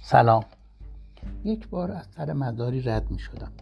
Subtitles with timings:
[0.00, 0.44] سلام.
[1.44, 3.52] یک بار از سر مداری رد می شدم.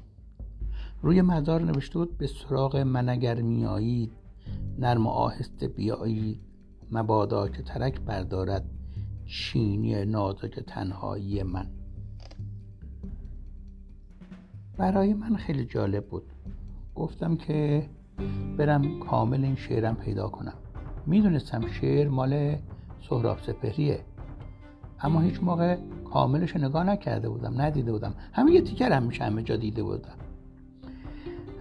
[1.03, 4.12] روی مدار نوشته بود به سراغ من اگر میایید
[4.79, 6.41] نرم و آهسته بیایید.
[6.90, 8.65] مبادا که ترک بردارد
[9.26, 11.67] چینی نازک تنهایی من.
[14.76, 16.33] برای من خیلی جالب بود.
[16.95, 17.89] گفتم که
[18.59, 20.55] برم کامل این شعرم پیدا کنم.
[21.07, 22.57] می‌دونستم شعر مال
[23.09, 24.05] سهراب سپهریه.
[25.03, 25.77] اما هیچ موقع
[26.13, 28.15] کاملش نگاه نکرده بودم ندیده بودم.
[28.33, 30.17] همه یه تیکر هم میشه همه جا دیده بودم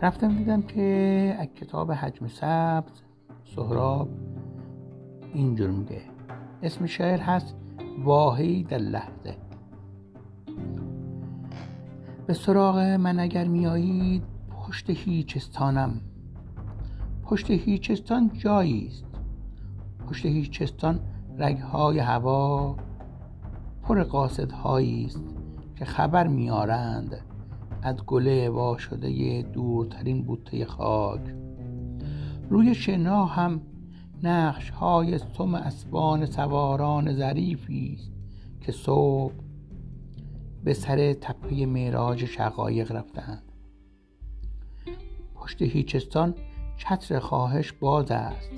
[0.02, 3.02] رفتم دیدم که از کتاب حجم سبز
[3.56, 4.10] سهراب
[5.34, 6.02] اینجور میگه.
[6.64, 7.56] اسم شعر هست
[8.04, 9.38] واهی در لحظه
[12.28, 16.02] به سراغ من اگر میایید پشت هیچستانم.
[17.24, 19.06] پشت هیچستان جایی است.
[20.08, 21.00] پشت هیچستان
[21.38, 22.76] رگهای هوا
[23.88, 25.24] پر قاصدهایی است
[25.76, 27.18] که خبر میارند
[27.82, 31.22] از گله وا شده دورترین بوته خاک.
[32.50, 33.62] روی شنا هم
[34.24, 38.12] نقش های سم اسبان سواران ظریفی است
[38.62, 39.34] که صبح
[40.64, 43.44] به سر تپه معراج شقایق رفتند.
[45.36, 46.36] پشت هیچستان
[46.78, 48.50] چتر خواهش باز است.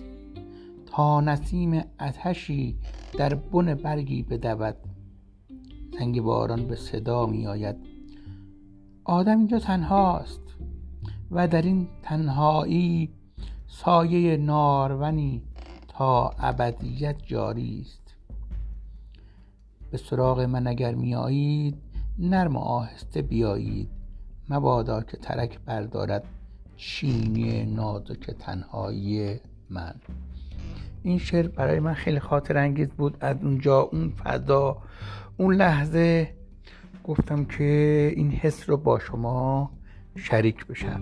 [0.86, 2.78] تا نسیم اتشی
[3.17, 4.97] در بن برگی بدود.
[6.00, 7.76] سنگ باران به صدا می آید
[9.03, 10.42] آدم اینجا تنهاست
[11.31, 13.09] و در این تنهایی
[13.67, 15.42] سایه نارونی
[15.88, 18.16] تا ابدیت جاری است
[19.92, 21.78] به سراغ من اگر میایید
[22.20, 23.90] نرم و آهسته بیایید.
[24.50, 26.23] مبادا که ترک بردارد
[26.78, 29.95] چینی نازک تنهایی من.
[31.08, 33.17] این شعر برای من خیلی خاطر انگیز بود.
[33.19, 34.77] از اونجا اون فضا
[35.38, 36.33] اون لحظه
[37.03, 37.63] گفتم که
[38.16, 39.72] این حس رو با شما
[40.16, 41.01] شریک بشم.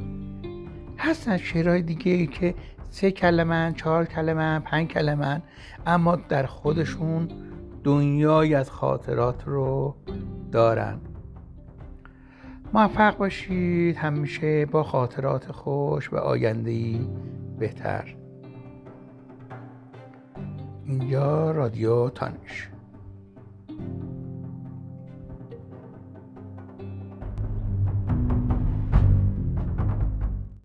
[0.98, 2.56] هستن شعرهای دیگه ای که
[2.90, 5.42] سه کلمه چهار کلمه پنج کلمه
[5.86, 7.28] اما در خودشون
[7.84, 9.96] دنیای از خاطرات رو
[10.52, 11.00] دارن.
[12.74, 17.08] موفق باشید همیشه با خاطرات خوش و آیندهی
[17.60, 18.16] بهتر.
[20.88, 22.75] اینجا رادیو تانش